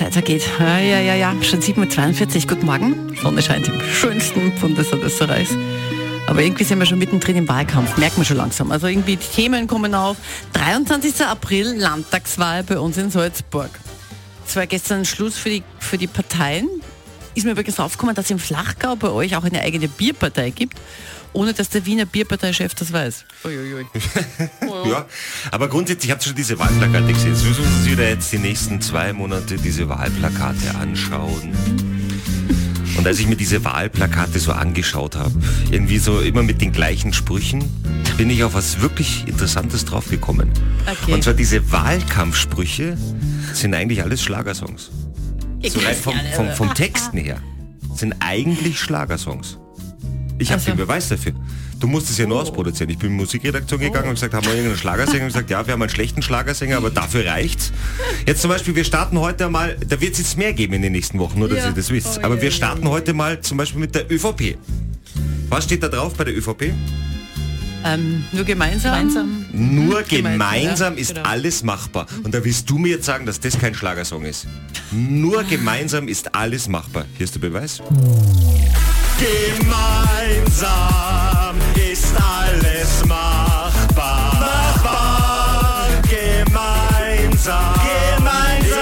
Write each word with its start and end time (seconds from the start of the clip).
Zeit 0.00 0.14
vergeht. 0.14 0.42
Ja, 0.58 0.78
ja, 0.78 0.98
ja, 0.98 1.14
ja. 1.14 1.34
Schon 1.42 1.60
7.42 1.60 2.44
Uhr. 2.44 2.48
Guten 2.48 2.64
Morgen. 2.64 3.14
Sonne 3.20 3.42
scheint 3.42 3.68
im 3.68 3.78
schönsten 3.82 4.50
Bundesland 4.58 5.04
Österreichs. 5.04 5.50
Aber 6.26 6.40
irgendwie 6.40 6.64
sind 6.64 6.78
wir 6.78 6.86
schon 6.86 6.98
mittendrin 6.98 7.36
im 7.36 7.46
Wahlkampf, 7.46 7.98
merkt 7.98 8.16
man 8.16 8.24
schon 8.24 8.38
langsam. 8.38 8.72
Also 8.72 8.86
irgendwie 8.86 9.16
die 9.16 9.26
Themen 9.26 9.66
kommen 9.66 9.94
auf. 9.94 10.16
23. 10.54 11.26
April, 11.26 11.74
Landtagswahl 11.76 12.62
bei 12.62 12.78
uns 12.78 12.96
in 12.96 13.10
Salzburg. 13.10 13.68
Es 14.46 14.56
war 14.56 14.66
gestern 14.66 15.04
Schluss 15.04 15.36
für 15.36 15.50
die, 15.50 15.62
für 15.78 15.98
die 15.98 16.06
Parteien. 16.06 16.66
Ist 17.34 17.44
mir 17.44 17.52
übrigens 17.52 17.78
aufgekommen, 17.78 18.14
dass 18.14 18.30
im 18.30 18.38
Flachgau 18.38 18.96
bei 18.96 19.10
euch 19.10 19.36
auch 19.36 19.44
eine 19.44 19.60
eigene 19.60 19.88
Bierpartei 19.88 20.48
gibt 20.48 20.78
ohne 21.32 21.52
dass 21.52 21.68
der 21.68 21.86
Wiener 21.86 22.06
Bierparteichef 22.06 22.74
das 22.74 22.92
weiß. 22.92 23.24
Uiuiui. 23.44 23.86
ja, 24.90 25.06
aber 25.50 25.68
grundsätzlich 25.68 26.10
habt 26.10 26.22
ihr 26.22 26.28
schon 26.28 26.36
diese 26.36 26.58
Wahlplakate 26.58 27.12
gesehen. 27.12 27.34
Sie 27.34 27.48
müssen 27.48 27.64
Sie 27.82 27.96
da 27.96 28.02
jetzt 28.02 28.32
die 28.32 28.38
nächsten 28.38 28.80
zwei 28.80 29.12
Monate 29.12 29.56
diese 29.56 29.88
Wahlplakate 29.88 30.74
anschauen. 30.74 31.52
Und 32.96 33.06
als 33.06 33.18
ich 33.18 33.26
mir 33.26 33.36
diese 33.36 33.64
Wahlplakate 33.64 34.38
so 34.38 34.52
angeschaut 34.52 35.16
habe, 35.16 35.32
irgendwie 35.70 35.98
so 35.98 36.20
immer 36.20 36.42
mit 36.42 36.60
den 36.60 36.72
gleichen 36.72 37.12
Sprüchen, 37.12 37.64
bin 38.16 38.28
ich 38.28 38.44
auf 38.44 38.54
was 38.54 38.80
wirklich 38.82 39.26
Interessantes 39.26 39.84
draufgekommen. 39.84 40.50
Okay. 40.86 41.14
Und 41.14 41.24
zwar 41.24 41.34
diese 41.34 41.72
Wahlkampfsprüche 41.72 42.98
sind 43.54 43.74
eigentlich 43.74 44.02
alles 44.02 44.22
Schlagersongs. 44.22 44.90
So 45.62 45.80
vom, 45.80 46.14
vom, 46.34 46.50
vom 46.50 46.74
Texten 46.74 47.18
her 47.18 47.40
sind 47.94 48.14
eigentlich 48.20 48.78
Schlagersongs. 48.78 49.58
Ich 50.40 50.48
habe 50.48 50.60
also. 50.60 50.70
den 50.72 50.78
Beweis 50.78 51.08
dafür. 51.08 51.32
Du 51.78 51.86
musst 51.86 52.10
es 52.10 52.18
ja 52.18 52.26
nur 52.26 52.40
ausproduzieren. 52.40 52.90
Ich 52.90 52.98
bin 52.98 53.10
in 53.10 53.16
die 53.16 53.22
Musikredaktion 53.22 53.78
gegangen 53.78 54.08
und 54.08 54.14
gesagt, 54.14 54.34
haben 54.34 54.44
wir 54.44 54.52
irgendeinen 54.52 54.78
Schlagersänger? 54.78 55.24
Und 55.24 55.28
gesagt, 55.28 55.50
ja, 55.50 55.66
wir 55.66 55.72
haben 55.72 55.82
einen 55.82 55.90
schlechten 55.90 56.22
Schlagersänger, 56.22 56.78
aber 56.78 56.90
dafür 56.90 57.26
reicht's. 57.26 57.72
Jetzt 58.26 58.40
zum 58.40 58.50
Beispiel, 58.50 58.74
wir 58.74 58.84
starten 58.84 59.18
heute 59.18 59.48
mal, 59.50 59.76
da 59.86 60.00
wird 60.00 60.14
es 60.14 60.18
jetzt 60.18 60.38
mehr 60.38 60.52
geben 60.52 60.74
in 60.74 60.82
den 60.82 60.92
nächsten 60.92 61.18
Wochen, 61.18 61.38
nur 61.38 61.48
dass 61.48 61.58
ja. 61.58 61.66
ihr 61.68 61.72
das 61.72 61.90
wisst. 61.90 62.18
Oh, 62.18 62.24
aber 62.24 62.40
wir 62.40 62.50
starten 62.50 62.88
heute 62.88 63.12
mal 63.12 63.40
zum 63.40 63.58
Beispiel 63.58 63.80
mit 63.80 63.94
der 63.94 64.10
ÖVP. 64.10 64.56
Was 65.48 65.64
steht 65.64 65.82
da 65.82 65.88
drauf 65.88 66.14
bei 66.14 66.24
der 66.24 66.36
ÖVP? 66.36 66.72
Ähm, 67.84 68.24
nur 68.32 68.44
gemeinsam? 68.44 68.92
gemeinsam. 68.92 69.46
Nur 69.52 70.02
gemeinsam, 70.02 70.32
gemeinsam 70.32 70.96
ist 70.96 71.14
genau. 71.14 71.28
alles 71.28 71.62
machbar. 71.62 72.06
Und 72.22 72.34
da 72.34 72.44
willst 72.44 72.68
du 72.68 72.78
mir 72.78 72.92
jetzt 72.92 73.06
sagen, 73.06 73.26
dass 73.26 73.40
das 73.40 73.58
kein 73.58 73.74
Schlagersong 73.74 74.24
ist. 74.24 74.46
Nur 74.90 75.44
gemeinsam 75.44 76.08
ist 76.08 76.34
alles 76.34 76.68
machbar. 76.68 77.06
Hier 77.16 77.24
ist 77.24 77.34
der 77.34 77.40
Beweis. 77.40 77.80
Gemeinsam 79.20 80.66
ist 81.76 82.14
alles 82.16 83.04
machbar. 83.06 84.32
Machbar. 84.40 85.88
Gemeinsam. 86.08 87.74
Gemeinsam 88.16 88.80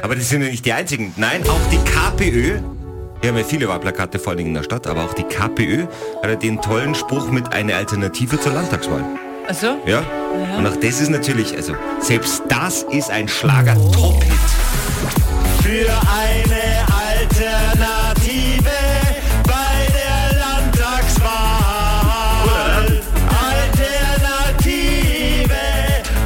Aber 0.03 0.15
die 0.15 0.21
sind 0.21 0.43
ja 0.43 0.49
nicht 0.49 0.65
die 0.65 0.73
einzigen. 0.73 1.13
Nein, 1.17 1.41
auch 1.49 1.67
die 1.71 1.79
KPÖ 1.79 2.59
wir 3.21 3.29
haben 3.29 3.37
ja 3.37 3.43
viele 3.43 3.67
Wahlplakate 3.67 4.17
vor 4.17 4.33
allem 4.33 4.47
in 4.47 4.53
der 4.55 4.63
Stadt, 4.63 4.87
aber 4.87 5.03
auch 5.03 5.13
die 5.13 5.21
KPÖ 5.21 5.85
hat 6.23 6.29
ja 6.29 6.35
den 6.35 6.59
tollen 6.59 6.95
Spruch 6.95 7.29
mit 7.29 7.53
einer 7.53 7.75
Alternative 7.75 8.39
zur 8.39 8.53
Landtagswahl. 8.53 9.05
Ach 9.51 9.55
so? 9.55 9.77
Ja. 9.85 10.01
ja. 10.01 10.03
Und 10.57 10.65
auch 10.65 10.77
das 10.77 11.01
ist 11.01 11.09
natürlich, 11.09 11.53
also 11.57 11.75
selbst 11.99 12.41
das 12.47 12.83
ist 12.83 13.11
ein 13.11 13.27
Schlager-Top-Hit. 13.27 14.31
Für 15.61 15.91
eine 15.91 16.87
Alternative 17.05 18.71
bei 19.43 19.87
der 19.91 20.39
Landtagswahl. 20.39 23.01
Alternative 23.49 25.59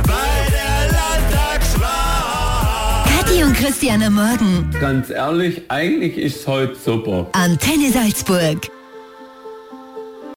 bei 0.03 0.51
der 0.51 0.91
Landtagswahl. 0.91 3.09
Kathi 3.17 3.41
und 3.43 3.55
Christiane 3.55 4.11
Morgen. 4.11 4.69
Ganz 4.79 5.09
ehrlich, 5.09 5.63
eigentlich 5.69 6.19
ist 6.19 6.41
es 6.41 6.47
heute 6.47 6.75
super. 6.75 7.25
Antenne 7.31 7.91
Salzburg. 7.91 8.69